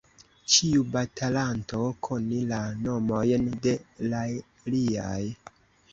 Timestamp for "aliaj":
4.27-5.25